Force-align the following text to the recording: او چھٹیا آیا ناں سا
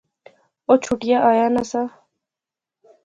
او 0.67 0.73
چھٹیا 0.83 1.17
آیا 1.29 1.45
ناں 1.53 1.67
سا 1.71 1.81